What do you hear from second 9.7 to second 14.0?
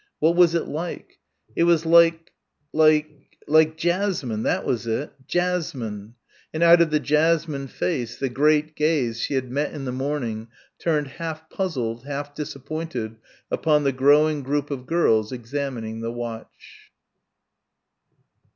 in the morning turned half puzzled, half disappointed upon the